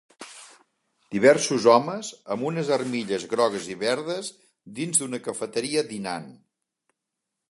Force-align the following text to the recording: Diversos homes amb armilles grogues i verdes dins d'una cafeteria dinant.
Diversos 1.15 1.67
homes 1.73 2.07
amb 2.35 2.63
armilles 2.79 3.27
grogues 3.35 3.69
i 3.73 3.77
verdes 3.83 4.33
dins 4.81 5.01
d'una 5.03 5.23
cafeteria 5.29 5.87
dinant. 5.93 6.29